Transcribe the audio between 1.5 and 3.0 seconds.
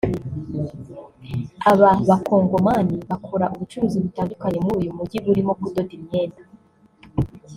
Aba bacongomani